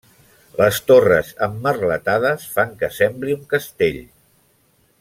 [0.61, 4.01] Les torres emmerletades fan que sembli un castell.